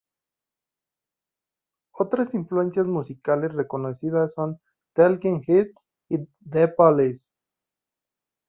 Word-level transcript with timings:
Otras 1.93 2.33
influencias 2.33 2.87
musicales 2.87 3.53
reconocidas 3.53 4.33
son 4.33 4.59
Talking 4.95 5.43
Heads 5.45 5.75
y 6.09 6.27
The 6.49 6.69
Police. 6.69 7.27